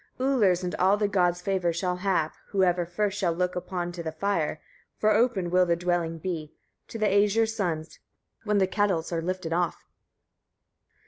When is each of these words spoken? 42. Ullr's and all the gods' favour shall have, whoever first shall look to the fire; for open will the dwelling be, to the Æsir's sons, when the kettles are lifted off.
42. 0.17 0.23
Ullr's 0.39 0.63
and 0.63 0.73
all 0.77 0.97
the 0.97 1.07
gods' 1.07 1.43
favour 1.43 1.71
shall 1.71 1.97
have, 1.97 2.35
whoever 2.47 2.87
first 2.87 3.19
shall 3.19 3.31
look 3.33 3.53
to 3.53 4.01
the 4.01 4.11
fire; 4.11 4.59
for 4.97 5.11
open 5.11 5.51
will 5.51 5.67
the 5.67 5.75
dwelling 5.75 6.17
be, 6.17 6.55
to 6.87 6.97
the 6.97 7.05
Æsir's 7.05 7.55
sons, 7.55 7.99
when 8.43 8.57
the 8.57 8.65
kettles 8.65 9.11
are 9.11 9.21
lifted 9.21 9.53
off. 9.53 9.85